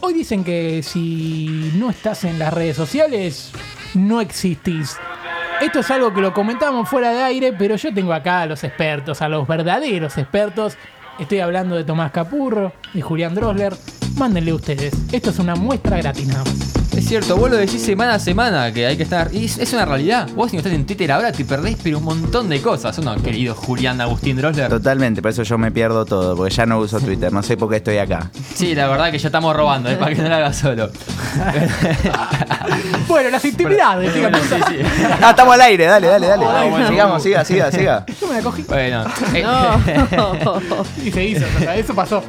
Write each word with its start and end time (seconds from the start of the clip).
hoy 0.00 0.14
dicen 0.14 0.44
que 0.44 0.82
si 0.82 1.72
no 1.76 1.90
estás 1.90 2.24
en 2.24 2.38
las 2.38 2.52
redes 2.52 2.76
sociales, 2.76 3.52
no 3.94 4.20
existís. 4.20 4.96
Esto 5.60 5.80
es 5.80 5.90
algo 5.90 6.12
que 6.12 6.20
lo 6.20 6.34
comentamos 6.34 6.88
fuera 6.88 7.12
de 7.12 7.22
aire, 7.22 7.52
pero 7.52 7.76
yo 7.76 7.92
tengo 7.92 8.12
acá 8.12 8.42
a 8.42 8.46
los 8.46 8.62
expertos, 8.62 9.22
a 9.22 9.28
los 9.28 9.46
verdaderos 9.48 10.18
expertos. 10.18 10.76
Estoy 11.18 11.40
hablando 11.40 11.76
de 11.76 11.84
Tomás 11.84 12.12
Capurro 12.12 12.72
y 12.92 13.00
Julián 13.00 13.34
Drosler. 13.34 13.74
Mándenle 14.16 14.52
ustedes. 14.52 14.92
Esto 15.12 15.30
es 15.30 15.38
una 15.38 15.54
muestra 15.54 15.96
gratis 15.98 16.26
nada 16.26 16.44
más. 16.44 16.75
Es 16.96 17.04
cierto, 17.06 17.36
vos 17.36 17.50
lo 17.50 17.56
decís 17.56 17.82
semana 17.82 18.14
a 18.14 18.18
semana 18.18 18.72
que 18.72 18.86
hay 18.86 18.96
que 18.96 19.02
estar. 19.02 19.28
Y 19.32 19.44
es, 19.44 19.58
es 19.58 19.72
una 19.74 19.84
realidad. 19.84 20.28
Vos 20.34 20.50
si 20.50 20.56
no 20.56 20.60
estás 20.60 20.72
en 20.72 20.86
Twitter 20.86 21.12
ahora 21.12 21.30
te 21.30 21.44
perdés 21.44 21.76
pero 21.82 21.98
un 21.98 22.04
montón 22.04 22.48
de 22.48 22.60
cosas. 22.62 22.98
¿o 22.98 23.02
no, 23.02 23.14
querido 23.22 23.54
Julián 23.54 24.00
Agustín 24.00 24.36
Drosler? 24.36 24.68
Totalmente, 24.70 25.20
por 25.20 25.30
eso 25.30 25.42
yo 25.42 25.58
me 25.58 25.70
pierdo 25.70 26.04
todo, 26.06 26.34
porque 26.36 26.54
ya 26.54 26.64
no 26.64 26.78
uso 26.78 26.98
Twitter, 27.00 27.32
no 27.32 27.42
sé 27.42 27.56
por 27.56 27.68
qué 27.68 27.76
estoy 27.76 27.98
acá. 27.98 28.30
Sí, 28.54 28.74
la 28.74 28.88
verdad 28.88 29.10
que 29.10 29.18
ya 29.18 29.28
estamos 29.28 29.54
robando, 29.54 29.90
¿eh? 29.90 29.96
para 29.96 30.14
que 30.14 30.22
no 30.22 30.28
lo 30.28 30.34
hagas 30.34 30.56
solo. 30.56 30.90
Bueno, 33.06 33.30
las 33.30 33.44
intimidades, 33.44 34.12
Bueno, 34.20 34.38
sí, 34.38 34.54
sí. 34.68 34.76
Ah, 35.22 35.30
estamos 35.30 35.54
al 35.54 35.60
aire, 35.60 35.86
dale, 35.86 36.08
dale, 36.08 36.26
dale. 36.26 36.44
Ah, 36.44 36.64
bueno. 36.68 36.88
Sigamos, 36.88 37.22
siga, 37.22 37.44
siga, 37.44 37.70
siga. 37.70 38.04
Yo 38.20 38.26
me 38.26 38.34
la 38.34 38.42
cogí 38.42 38.62
Bueno, 38.62 39.04
eh, 39.34 39.44
No. 40.16 40.60
y 41.04 41.12
se 41.12 41.24
hizo. 41.24 41.44
o 41.56 41.60
sea, 41.60 41.76
eso 41.76 41.94
pasó. 41.94 42.22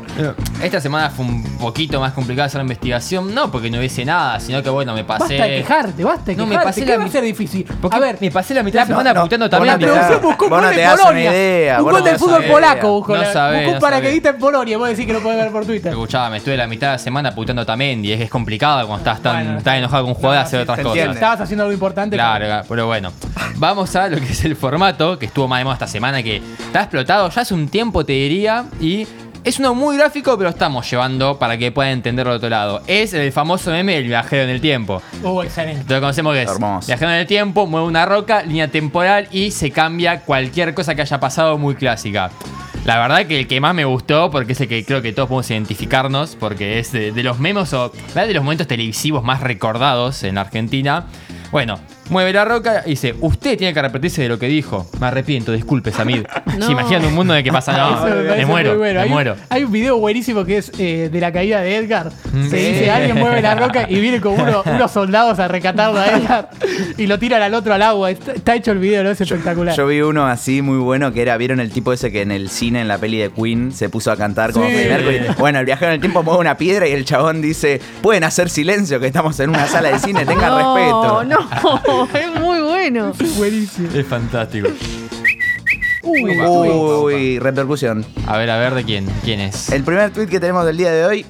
Esta 0.61 0.81
semana 0.81 1.09
fue 1.09 1.25
un 1.25 1.43
poquito 1.57 1.99
más 1.99 2.13
complicada 2.13 2.47
hacer 2.47 2.59
la 2.59 2.63
investigación. 2.63 3.33
No 3.33 3.51
porque 3.51 3.69
no 3.69 3.77
hubiese 3.77 4.03
nada, 4.05 4.39
sino 4.39 4.63
que 4.63 4.69
bueno, 4.69 4.93
me 4.93 5.03
pasé. 5.03 5.37
Basta 5.37 5.43
de 5.43 5.57
quejarte, 5.57 6.03
basta 6.03 6.25
de 6.25 6.35
No, 6.35 6.45
me 6.45 6.55
pasé 6.55 6.81
¿Qué 6.81 6.91
la 6.91 6.97
va 6.97 7.05
a 7.05 7.09
ser 7.09 7.23
difícil? 7.23 7.65
Porque 7.81 7.95
A 7.95 7.99
ver, 7.99 8.17
me 8.19 8.31
pasé 8.31 8.53
la 8.53 8.63
mitad 8.63 8.85
de 8.85 8.89
la 8.89 8.97
semana 8.97 9.21
puteando 9.21 9.49
también. 9.49 9.73
no 9.73 9.79
te 9.79 9.85
la 9.85 9.91
producción 9.93 10.21
buscó 10.21 10.45
un 10.45 10.51
gol 10.51 10.75
de 10.75 10.87
Polonia. 10.87 11.31
idea, 11.31 11.81
un 11.81 11.91
gol 11.91 12.03
del 12.03 12.17
fútbol 12.17 12.43
polaco 12.45 12.91
buscó. 12.91 13.17
No 13.17 13.25
sabés, 13.31 13.63
buscó 13.63 13.75
un 13.75 13.81
paracaidista 13.81 14.29
en 14.29 14.37
Polonia. 14.37 14.77
Vos 14.77 14.89
decís 14.89 15.05
que 15.05 15.13
lo 15.13 15.19
podés 15.21 15.37
ver 15.37 15.51
por 15.51 15.65
Twitter. 15.65 15.91
Escuchame, 15.91 16.37
estuve 16.37 16.57
la 16.57 16.67
mitad 16.67 16.87
de 16.87 16.93
la 16.93 16.99
semana 16.99 17.35
puteando 17.35 17.65
también 17.65 18.03
y 18.03 18.11
es, 18.11 18.21
es 18.21 18.29
complicado 18.29 18.87
cuando 18.87 19.09
estás 19.09 19.21
tan, 19.21 19.63
tan 19.63 19.75
enojado 19.77 20.03
con 20.03 20.11
un 20.11 20.15
jugador 20.15 20.39
hacer 20.39 20.61
otras 20.61 20.79
cosas. 20.79 21.15
Estabas 21.15 21.41
haciendo 21.41 21.63
algo 21.63 21.73
importante. 21.73 22.15
Claro, 22.15 22.63
pero 22.67 22.87
bueno. 22.87 23.11
Vamos 23.55 23.95
a 23.95 24.07
lo 24.07 24.17
que 24.17 24.25
es 24.25 24.45
el 24.45 24.55
formato, 24.55 25.17
que 25.17 25.25
estuvo 25.25 25.47
más 25.47 25.59
de 25.59 25.63
moda 25.63 25.73
esta 25.75 25.87
semana, 25.87 26.21
que 26.21 26.37
está 26.37 26.81
explotado 26.81 27.29
ya 27.29 27.41
hace 27.41 27.53
un 27.53 27.67
tiempo, 27.69 28.05
te 28.05 28.13
diría, 28.13 28.65
y 28.79 29.07
es 29.47 29.59
uno 29.59 29.73
muy 29.73 29.95
gráfico, 29.95 30.37
pero 30.37 30.49
estamos 30.49 30.89
llevando 30.91 31.39
para 31.39 31.57
que 31.57 31.71
puedan 31.71 31.93
entenderlo 31.93 32.33
de 32.33 32.37
otro 32.37 32.49
lado. 32.49 32.81
Es 32.85 33.13
el 33.13 33.31
famoso 33.31 33.71
meme 33.71 33.93
del 33.93 34.03
viajero 34.07 34.43
en 34.43 34.49
el 34.49 34.59
tiempo. 34.59 35.01
Oh, 35.23 35.41
excelente. 35.41 35.85
Lo 35.93 36.01
conocemos 36.01 36.33
que 36.33 36.41
es 36.41 36.51
Hermoso. 36.51 36.87
viajero 36.87 37.11
en 37.11 37.17
el 37.19 37.27
tiempo, 37.27 37.65
mueve 37.65 37.87
una 37.87 38.05
roca, 38.05 38.43
línea 38.43 38.67
temporal 38.67 39.29
y 39.31 39.51
se 39.51 39.71
cambia 39.71 40.19
cualquier 40.19 40.73
cosa 40.73 40.95
que 40.95 41.01
haya 41.01 41.21
pasado 41.21 41.57
muy 41.57 41.75
clásica. 41.75 42.29
La 42.83 42.99
verdad 42.99 43.25
que 43.25 43.39
el 43.39 43.47
que 43.47 43.61
más 43.61 43.73
me 43.73 43.85
gustó, 43.85 44.29
porque 44.31 44.51
es 44.51 44.59
el 44.59 44.67
que 44.67 44.83
creo 44.83 45.01
que 45.01 45.13
todos 45.13 45.29
podemos 45.29 45.49
identificarnos, 45.49 46.35
porque 46.35 46.79
es 46.79 46.91
de, 46.91 47.13
de 47.13 47.23
los 47.23 47.39
memes 47.39 47.71
o 47.71 47.93
¿verdad? 48.09 48.27
de 48.27 48.33
los 48.33 48.43
momentos 48.43 48.67
televisivos 48.67 49.23
más 49.23 49.39
recordados 49.39 50.23
en 50.23 50.37
Argentina. 50.37 51.05
Bueno, 51.51 51.79
mueve 52.09 52.33
la 52.33 52.45
roca 52.45 52.83
y 52.85 52.91
dice, 52.91 53.15
usted 53.21 53.57
tiene 53.57 53.73
que 53.73 53.79
arrepentirse 53.79 54.21
de 54.21 54.29
lo 54.29 54.39
que 54.39 54.47
dijo. 54.47 54.87
Me 54.99 55.07
arrepiento, 55.07 55.51
disculpe, 55.51 55.91
Samid. 55.91 56.23
No. 56.57 56.65
Se 56.65 56.71
imaginan 56.71 57.05
un 57.05 57.13
mundo 57.15 57.33
en 57.33 57.39
el 57.39 57.43
que 57.43 57.51
pasa, 57.51 57.75
no, 57.77 58.07
Eso 58.07 58.15
me 58.37 58.45
muero, 58.45 58.77
bueno. 58.77 58.99
me 58.99 59.03
hay, 59.03 59.09
muero. 59.09 59.33
Un, 59.33 59.39
hay 59.49 59.63
un 59.63 59.71
video 59.71 59.97
buenísimo 59.97 60.45
que 60.45 60.57
es 60.57 60.71
eh, 60.77 61.09
de 61.11 61.19
la 61.21 61.31
caída 61.31 61.61
de 61.61 61.75
Edgar. 61.77 62.11
Mm. 62.33 62.49
Se 62.49 62.57
Sí. 62.59 62.71
dice, 62.73 62.91
alguien 62.91 63.17
mueve 63.17 63.41
la 63.41 63.55
roca 63.55 63.85
y 63.89 63.99
viene 63.99 64.19
con 64.21 64.33
uno- 64.39 64.63
unos 64.65 64.91
soldados 64.91 65.39
a 65.39 65.47
rescatarlo 65.47 65.99
a 65.99 66.07
Edgar 66.07 66.49
y 66.97 67.07
lo 67.07 67.19
tiran 67.19 67.41
al 67.41 67.53
otro 67.53 67.73
al 67.73 67.81
agua. 67.81 68.11
Está, 68.11 68.31
está 68.33 68.55
hecho 68.55 68.71
el 68.71 68.79
video, 68.79 69.03
¿no? 69.03 69.09
Es 69.11 69.21
espectacular. 69.21 69.75
Yo 69.75 69.87
vi 69.87 70.01
uno 70.01 70.25
así 70.27 70.61
muy 70.61 70.77
bueno 70.77 71.11
que 71.13 71.21
era, 71.21 71.37
¿vieron 71.37 71.59
el 71.59 71.71
tipo 71.71 71.93
ese 71.93 72.11
que 72.11 72.21
en 72.21 72.31
el 72.31 72.49
cine, 72.49 72.81
en 72.81 72.87
la 72.87 72.97
peli 72.97 73.17
de 73.17 73.31
Queen, 73.31 73.71
se 73.71 73.89
puso 73.89 74.11
a 74.11 74.17
cantar 74.17 74.51
como 74.53 74.67
Sí. 74.67 74.73
Mercury? 74.75 75.19
Bueno, 75.37 75.59
el 75.59 75.65
viajero 75.65 75.89
en 75.91 75.95
el 75.95 76.01
tiempo 76.01 76.23
mueve 76.23 76.39
una 76.39 76.57
piedra 76.57 76.87
y 76.87 76.91
el 76.93 77.05
chabón 77.05 77.41
dice, 77.41 77.79
pueden 78.01 78.23
hacer 78.23 78.49
silencio 78.49 78.99
que 78.99 79.07
estamos 79.07 79.39
en 79.39 79.49
una 79.49 79.67
sala 79.67 79.89
de 79.91 79.99
cine, 79.99 80.25
tengan 80.25 80.49
no, 80.57 80.75
respeto. 80.75 81.23
No, 81.25 81.96
es 82.13 82.39
muy 82.39 82.59
bueno. 82.61 83.13
Buenísimo. 83.37 83.89
Es 83.93 84.05
fantástico. 84.05 84.69
Uy, 86.03 86.39
Uy, 86.39 87.39
repercusión. 87.39 88.05
A 88.27 88.37
ver, 88.37 88.49
a 88.49 88.57
ver, 88.57 88.73
¿de 88.75 88.83
quién? 88.83 89.05
¿Quién 89.23 89.41
es? 89.41 89.69
El 89.71 89.83
primer 89.83 90.11
tweet 90.11 90.27
que 90.27 90.39
tenemos 90.39 90.65
del 90.65 90.77
día 90.77 90.91
de 90.91 91.05
hoy 91.05 91.25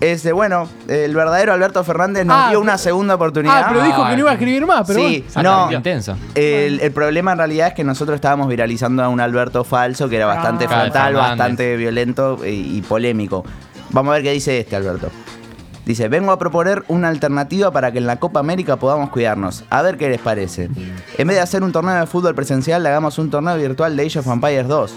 es 0.00 0.22
de, 0.22 0.32
bueno, 0.32 0.68
el 0.86 1.14
verdadero 1.14 1.52
Alberto 1.54 1.82
Fernández 1.82 2.26
nos 2.26 2.36
Ah, 2.36 2.50
dio 2.50 2.60
una 2.60 2.72
pero- 2.72 2.78
segunda 2.84 3.14
oportunidad. 3.14 3.62
Ah, 3.64 3.66
pero 3.70 3.82
dijo 3.84 4.04
que 4.06 4.12
no 4.12 4.18
iba 4.18 4.30
a 4.30 4.34
escribir 4.34 4.66
más, 4.66 4.86
pero 4.86 5.00
sí, 5.00 5.24
bueno. 5.34 5.66
no. 5.70 5.72
Intenso. 5.72 6.16
El, 6.34 6.78
el 6.80 6.92
problema 6.92 7.32
en 7.32 7.38
realidad 7.38 7.68
es 7.68 7.74
que 7.74 7.84
nosotros 7.84 8.14
estábamos 8.16 8.48
viralizando 8.48 9.02
a 9.02 9.08
un 9.08 9.18
Alberto 9.20 9.64
falso 9.64 10.08
que 10.10 10.16
era 10.16 10.26
bastante 10.26 10.66
Ah. 10.66 10.68
frontal, 10.68 10.92
Fernández. 11.14 11.28
bastante 11.38 11.76
violento 11.76 12.38
y, 12.44 12.76
y 12.78 12.82
polémico. 12.82 13.44
Vamos 13.90 14.10
a 14.10 14.14
ver 14.16 14.22
qué 14.24 14.32
dice 14.32 14.60
este 14.60 14.76
Alberto. 14.76 15.08
Dice, 15.88 16.08
vengo 16.08 16.32
a 16.32 16.38
proponer 16.38 16.84
una 16.88 17.08
alternativa 17.08 17.70
para 17.70 17.90
que 17.90 17.96
en 17.96 18.06
la 18.06 18.16
Copa 18.16 18.40
América 18.40 18.76
podamos 18.76 19.08
cuidarnos. 19.08 19.64
A 19.70 19.80
ver 19.80 19.96
qué 19.96 20.10
les 20.10 20.20
parece. 20.20 20.68
En 21.16 21.26
vez 21.26 21.38
de 21.38 21.40
hacer 21.40 21.62
un 21.62 21.72
torneo 21.72 21.98
de 21.98 22.06
fútbol 22.06 22.34
presencial, 22.34 22.84
hagamos 22.84 23.18
un 23.18 23.30
torneo 23.30 23.56
virtual 23.56 23.96
de 23.96 24.04
Age 24.04 24.18
of 24.18 24.26
Empires 24.26 24.68
2. 24.68 24.94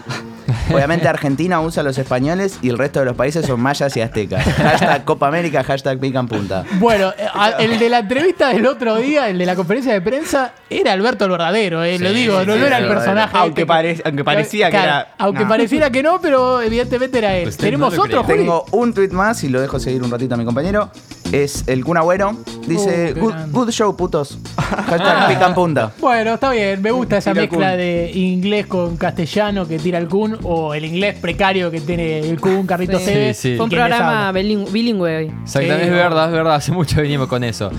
Obviamente 0.73 1.07
Argentina 1.07 1.59
usa 1.61 1.81
a 1.81 1.83
los 1.83 1.97
españoles 1.97 2.57
y 2.61 2.69
el 2.69 2.77
resto 2.77 2.99
de 2.99 3.05
los 3.05 3.15
países 3.15 3.45
son 3.45 3.59
mayas 3.61 3.95
y 3.97 4.01
aztecas. 4.01 4.43
Hashtag 4.57 5.03
Copa 5.05 5.27
América, 5.27 5.63
hashtag 5.63 5.99
pica 5.99 6.19
en 6.19 6.27
punta. 6.27 6.63
Bueno, 6.79 7.09
eh, 7.17 7.25
a- 7.33 7.51
el 7.59 7.77
de 7.79 7.89
la 7.89 7.99
entrevista 7.99 8.49
del 8.49 8.65
otro 8.65 8.95
día, 8.97 9.29
el 9.29 9.37
de 9.37 9.45
la 9.45 9.55
conferencia 9.55 9.93
de 9.93 10.01
prensa, 10.01 10.53
era 10.69 10.93
Alberto 10.93 11.25
el 11.25 11.31
verdadero, 11.31 11.83
eh, 11.83 11.99
lo 11.99 12.09
Sí, 12.09 12.15
digo, 12.15 12.43
no, 12.45 12.53
sí, 12.53 12.59
no 12.59 12.65
era 12.65 12.77
el 12.77 12.87
personaje. 12.87 13.37
Aunque 13.37 13.61
este 13.61 13.67
pare- 13.67 14.01
aunque 14.05 14.23
parecía 14.23 14.69
que 14.71 14.77
era- 14.77 15.07
Aunque 15.17 15.43
no. 15.43 15.49
pareciera 15.49 15.89
que 15.89 16.03
no, 16.03 16.19
pero 16.21 16.61
evidentemente 16.61 17.17
era 17.17 17.35
él. 17.37 17.49
Usted 17.49 17.65
¿Tenemos 17.65 17.93
no 17.95 18.03
otro? 18.03 18.23
Tengo 18.23 18.65
un 18.71 18.93
tweet 18.93 19.09
más 19.09 19.43
y 19.43 19.49
lo 19.49 19.59
dejo 19.61 19.79
seguir 19.79 20.01
un 20.03 20.11
ratito 20.11 20.35
a 20.35 20.37
mi 20.37 20.45
compañero. 20.45 20.89
Es 21.31 21.63
el 21.67 21.83
Kun 21.85 21.97
Agüero. 21.97 22.35
Dice, 22.67 23.13
Uh, 23.15 23.19
good, 23.19 23.33
good 23.51 23.69
show, 23.71 23.95
putos. 23.95 24.37
Hashtag 24.57 25.27
pica 25.29 25.47
en 25.47 25.53
punta. 25.53 25.91
Bueno, 25.99 26.33
está 26.33 26.51
bien, 26.51 26.81
me 26.81 26.91
gusta 26.91 27.17
esa 27.17 27.31
Tira 27.31 27.43
el 27.43 27.49
mezcla 27.49 27.69
Kun. 27.69 27.77
de 27.77 28.11
inglés 28.13 28.65
con 28.67 28.97
castellano 28.97 29.67
que 29.67 29.79
tira 29.79 29.97
el 29.97 30.07
Kun 30.07 30.37
o 30.43 30.73
el 30.73 30.85
inglés 30.85 31.17
precario 31.19 31.71
que 31.71 31.79
tiene 31.81 32.19
el 32.19 32.39
Kun, 32.39 32.65
Carrito 32.67 32.99
Sí. 32.99 33.05
Cebes. 33.05 33.37
Sí, 33.37 33.55
Fue 33.55 33.65
un 33.65 33.69
les 33.71 33.79
programa 33.79 34.27
habla. 34.27 34.39
bilingüe, 34.41 34.71
bilingüe 34.71 35.17
hoy. 35.17 35.31
Exactamente, 35.43 35.85
es 35.85 35.91
verdad, 35.91 36.25
es 36.27 36.31
verdad. 36.33 36.55
Hace 36.55 36.71
mucho 36.71 37.01
venimos 37.01 37.27
con 37.27 37.43
eso. 37.43 37.71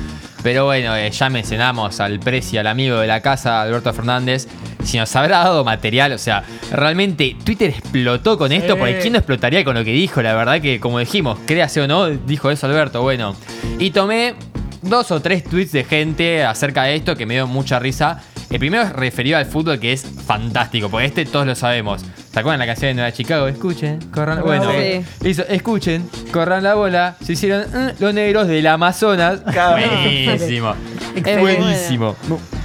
Pero 0.43 0.65
bueno, 0.65 0.97
eh, 0.97 1.11
ya 1.11 1.29
mencionamos 1.31 2.01
al 2.01 2.19
Prezi, 2.19 2.59
al 2.59 2.67
amigo 2.67 2.97
de 2.99 3.07
la 3.07 3.21
casa, 3.21 3.63
Alberto 3.63 3.93
Fernández. 3.93 4.49
Si 4.85 4.99
nos 4.99 5.15
habrá 5.17 5.39
dado 5.39 5.65
material, 5.65 6.13
o 6.13 6.19
sea, 6.19 6.43
realmente 6.71 7.37
Twitter 7.45 7.71
explotó 7.71 8.37
con 8.37 8.53
esto, 8.53 8.77
porque 8.77 8.99
¿quién 8.99 9.13
no 9.13 9.19
explotaría 9.21 9.65
con 9.65 9.75
lo 9.75 9.85
que 9.85 9.93
dijo? 9.93 10.23
La 10.23 10.35
verdad 10.35 10.61
que, 10.61 10.81
como 10.81 10.99
dijimos, 10.99 11.39
créase 11.47 11.81
o 11.81 11.87
no, 11.89 12.09
dijo 12.09 12.51
eso 12.51 12.67
Alberto. 12.67 13.01
Bueno, 13.03 13.37
y 13.79 13.91
tomé 13.91 14.35
dos 14.83 15.11
o 15.13 15.21
tres 15.21 15.45
tweets 15.45 15.73
de 15.73 15.85
gente 15.85 16.45
acerca 16.45 16.83
de 16.85 16.97
esto 16.97 17.17
que 17.17 17.27
me 17.27 17.35
dio 17.35 17.47
mucha 17.47 17.79
risa. 17.79 18.21
El 18.51 18.59
primero 18.59 18.83
es 18.83 18.93
referido 18.93 19.39
al 19.39 19.47
fútbol, 19.47 19.79
que 19.81 19.93
es 19.95 20.05
fantástico, 20.27 20.91
porque 20.91 21.07
este 21.07 21.25
todos 21.25 21.47
lo 21.47 21.55
sabemos. 21.55 22.05
¿Se 22.33 22.39
acuerdan 22.39 22.59
la 22.59 22.67
canción 22.67 22.91
de 22.91 22.95
Nueva 22.95 23.13
Chicago? 23.13 23.47
Escuchen, 23.49 23.99
corran. 24.11 24.43
Bueno, 24.43 24.71
Sí. 24.73 25.29
hizo, 25.29 25.43
escuchen, 25.49 26.07
corran 26.33 26.63
la 26.63 26.75
bola. 26.75 27.17
Se 27.25 27.33
hicieron 27.33 27.63
"Mm", 27.63 27.91
los 28.01 28.13
negros 28.13 28.49
del 28.49 28.67
Amazonas. 28.67 29.41
Buenísimo. 29.45 30.75
Excelente. 31.17 31.41
Buenísimo. 31.41 32.17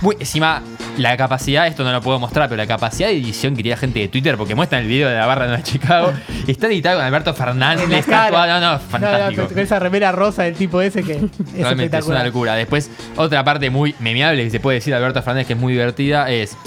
Muy- 0.02 0.16
encima, 0.20 0.62
la 0.98 1.16
capacidad, 1.18 1.68
esto 1.68 1.84
no 1.84 1.92
lo 1.92 2.02
puedo 2.02 2.20
mostrar, 2.20 2.50
pero 2.50 2.58
la 2.58 2.68
capacidad 2.68 3.08
de 3.10 3.16
edición 3.18 3.56
que 3.56 3.64
tiene 3.64 3.78
gente 3.78 4.00
de 4.00 4.08
Twitter, 4.08 4.36
porque 4.38 4.56
muestran 4.56 4.82
el 4.82 4.88
video 4.88 5.10
de 5.10 5.16
la 5.16 5.26
barra 5.26 5.44
de 5.44 5.50
Nueva 5.50 5.64
Chicago, 5.64 6.14
está 6.48 6.68
editado 6.68 6.98
con 6.98 7.06
Alberto 7.06 7.34
Fernández, 7.34 7.90
está 7.92 8.26
actuado- 8.26 8.48
no, 8.48 8.60
no, 8.60 8.68
No, 8.68 8.74
no, 8.74 8.80
fantástico. 8.80 9.48
con, 9.48 9.60
esa 9.60 9.80
remera 9.80 10.12
rosa 10.12 10.44
del 10.44 10.56
tipo 10.56 10.82
ese 10.82 11.04
que 11.04 11.14
es 11.14 11.22
Realmente 11.60 11.98
es 11.98 12.06
una 12.08 12.24
locura. 12.24 12.56
Después, 12.56 12.90
otra 13.16 13.44
parte 13.44 13.70
muy 13.70 13.96
memeable 14.00 14.44
que 14.44 14.50
se 14.50 14.60
puede 14.60 14.76
decir 14.76 14.92
de 14.94 14.98
Alberto 14.98 15.22
Fernández 15.22 15.48
que 15.48 15.54
es 15.54 15.60
muy 15.60 15.74
divertida 15.74 16.30
es 16.32 16.58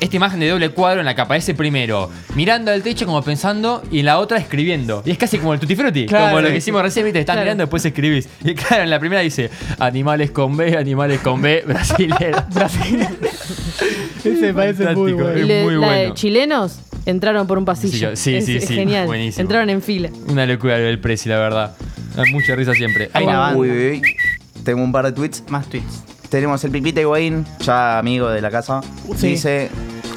esta 0.00 0.16
imagen 0.16 0.38
de 0.40 0.48
doble 0.48 0.68
cuadro 0.70 1.00
en 1.00 1.06
la 1.06 1.14
que 1.14 1.20
aparece 1.20 1.54
primero 1.54 2.10
mirando 2.34 2.70
al 2.70 2.82
techo 2.82 3.04
como 3.06 3.20
pensando 3.22 3.82
y 3.90 4.00
en 4.00 4.06
la 4.06 4.18
otra 4.18 4.38
escribiendo. 4.38 5.02
Y 5.04 5.10
es 5.10 5.18
casi 5.18 5.38
como 5.38 5.54
el 5.54 5.60
Tutti 5.60 5.74
Frutti, 5.76 6.06
Claro. 6.06 6.26
como 6.30 6.40
lo 6.42 6.48
que 6.48 6.56
hicimos 6.56 6.82
recién, 6.82 7.04
viste, 7.04 7.20
estás 7.20 7.34
Claro. 7.34 7.44
mirando 7.46 7.62
después 7.64 7.84
escribís. 7.84 8.28
Y 8.44 8.54
claro, 8.54 8.84
en 8.84 8.90
la 8.90 9.00
primera 9.00 9.22
dice 9.22 9.50
animales 9.78 10.30
con 10.30 10.56
B, 10.56 10.76
animales 10.76 11.20
con 11.20 11.42
B, 11.42 11.64
brasilero. 11.66 12.44
Brasil. 12.54 13.06
ese 14.24 14.30
me 14.30 14.54
parece 14.54 14.94
muy 14.94 15.12
Fantástico. 15.12 15.16
bueno. 15.22 15.30
Es 15.40 15.46
Le- 15.46 15.62
muy 15.64 15.74
la 15.74 15.92
de 15.92 15.98
bueno. 16.00 16.14
chilenos 16.14 16.78
entraron 17.06 17.46
por 17.46 17.58
un 17.58 17.64
pasillo. 17.64 18.14
Sí, 18.16 18.34
Es- 18.36 18.44
sí, 18.46 18.56
es 18.56 18.66
sí, 18.66 18.74
Genial. 18.74 19.06
buenísimo. 19.06 19.42
Entraron 19.42 19.70
en 19.70 19.82
fila. 19.82 20.10
Una 20.28 20.46
locura 20.46 20.76
el 20.78 20.98
Prezi, 21.00 21.28
la 21.28 21.38
verdad. 21.38 21.76
Da 22.14 22.24
mucha 22.32 22.54
risa 22.54 22.72
siempre. 22.74 23.10
Hay 23.12 23.24
una 23.24 23.38
banda. 23.38 23.58
Uy, 23.58 23.70
uy, 23.70 23.90
uy. 23.90 24.02
Tengo 24.64 24.82
un 24.82 24.92
par 24.92 25.04
de 25.06 25.12
tweets. 25.12 25.42
Más 25.48 25.66
tweets. 25.68 26.02
Tenemos 26.28 26.62
el 26.64 26.70
Pipita 26.70 27.00
Higuaín, 27.00 27.46
ya 27.60 27.98
amigo 27.98 28.28
de 28.28 28.40
la 28.40 28.50
casa. 28.50 28.80
Sí. 29.16 29.28
Dice, 29.28 29.70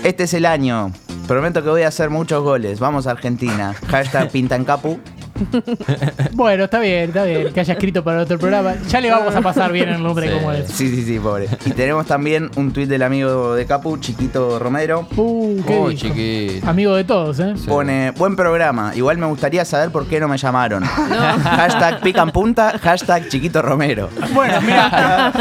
este 0.03 0.23
es 0.23 0.33
el 0.33 0.45
año. 0.45 0.91
Prometo 1.27 1.63
que 1.63 1.69
voy 1.69 1.83
a 1.83 1.87
hacer 1.87 2.09
muchos 2.09 2.43
goles. 2.43 2.79
Vamos 2.79 3.07
a 3.07 3.11
Argentina. 3.11 3.73
Hashtag 3.87 4.29
Pintancapu. 4.31 4.99
Bueno, 6.33 6.65
está 6.65 6.79
bien, 6.79 7.09
está 7.09 7.23
bien 7.23 7.51
que 7.53 7.59
haya 7.59 7.73
escrito 7.73 8.03
para 8.03 8.21
otro 8.21 8.37
programa. 8.39 8.73
Ya 8.89 9.01
le 9.01 9.11
vamos 9.11 9.35
a 9.35 9.41
pasar 9.41 9.71
bien 9.71 9.89
el 9.89 10.01
nombre 10.03 10.27
Sí. 10.27 10.33
como 10.35 10.51
es. 10.51 10.67
Sí, 10.71 10.89
sí, 10.89 11.03
sí, 11.03 11.19
pobre. 11.19 11.47
Y 11.65 11.71
tenemos 11.71 12.05
también 12.05 12.49
un 12.55 12.71
tuit 12.71 12.87
del 12.89 13.03
amigo 13.03 13.55
de 13.55 13.65
Capu, 13.65 13.97
Chiquito 13.97 14.59
Romero. 14.59 15.07
Uh, 15.15 15.61
qué 15.65 15.77
Oh, 15.77 15.91
chiquito. 15.91 16.67
Amigo 16.69 16.95
de 16.95 17.03
todos, 17.03 17.39
¿eh? 17.39 17.53
Sí. 17.57 17.67
Pone, 17.67 18.11
buen 18.11 18.35
programa. 18.35 18.93
Igual 18.95 19.17
me 19.17 19.25
gustaría 19.27 19.65
saber 19.65 19.89
por 19.91 20.07
qué 20.07 20.19
no 20.19 20.27
me 20.27 20.37
llamaron. 20.37 20.83
hashtag 21.43 22.01
pican 22.01 22.31
punta, 22.31 22.77
hashtag 22.81 23.27
Chiquito 23.29 23.61
Romero. 23.61 24.09
Bueno, 24.33 24.61
mira. 24.65 25.31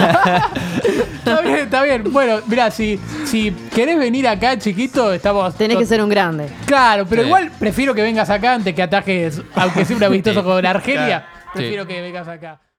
está 1.18 1.40
bien, 1.42 1.56
está 1.56 1.82
bien. 1.82 2.04
Bueno, 2.12 2.38
mira, 2.46 2.70
si, 2.70 2.98
si 3.24 3.50
querés 3.74 3.98
venir 3.98 4.26
acá, 4.28 4.58
chiquito, 4.58 5.12
estamos. 5.12 5.54
Tenés 5.54 5.76
que 5.78 5.86
ser 5.86 6.02
un 6.02 6.08
grande. 6.08 6.48
Claro, 6.66 7.06
pero 7.08 7.22
Sí. 7.22 7.28
igual 7.28 7.50
prefiero 7.58 7.94
que 7.94 8.02
vengas 8.02 8.30
acá 8.30 8.54
antes 8.54 8.74
que 8.74 8.82
atajes, 8.82 9.40
aunque 9.54 9.84
un 9.96 10.04
amistoso 10.04 10.44
con 10.44 10.64
Argelia. 10.64 11.26
Prefiero 11.52 11.86
que 11.86 12.00
vengas 12.00 12.28
acá. 12.28 12.60